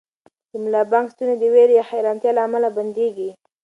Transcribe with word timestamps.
د 0.49 0.51
ملا 0.63 0.83
بانګ 0.91 1.07
ستونی 1.13 1.35
د 1.39 1.43
وېرې 1.53 1.73
یا 1.79 1.83
حیرانتیا 1.91 2.31
له 2.35 2.41
امله 2.47 2.69
بندېږي. 2.77 3.29